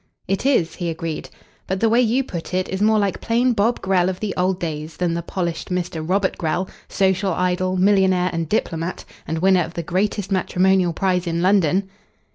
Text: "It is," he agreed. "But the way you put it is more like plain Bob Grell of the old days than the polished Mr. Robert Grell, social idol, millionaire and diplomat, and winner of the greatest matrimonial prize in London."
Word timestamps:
"It 0.27 0.47
is," 0.47 0.77
he 0.77 0.89
agreed. 0.89 1.29
"But 1.67 1.79
the 1.79 1.87
way 1.87 2.01
you 2.01 2.23
put 2.23 2.55
it 2.55 2.67
is 2.69 2.81
more 2.81 2.97
like 2.97 3.21
plain 3.21 3.53
Bob 3.53 3.83
Grell 3.83 4.09
of 4.09 4.19
the 4.19 4.33
old 4.35 4.59
days 4.59 4.97
than 4.97 5.13
the 5.13 5.21
polished 5.21 5.69
Mr. 5.69 6.03
Robert 6.03 6.39
Grell, 6.39 6.67
social 6.89 7.33
idol, 7.33 7.77
millionaire 7.77 8.31
and 8.33 8.49
diplomat, 8.49 9.05
and 9.27 9.37
winner 9.37 9.61
of 9.61 9.75
the 9.75 9.83
greatest 9.83 10.31
matrimonial 10.31 10.91
prize 10.91 11.27
in 11.27 11.43
London." 11.43 11.87